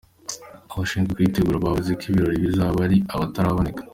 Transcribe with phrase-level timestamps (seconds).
[0.71, 3.81] Abashinzwe kuyitegura bavuze ko ibi birori bizaba ari akataraboneka.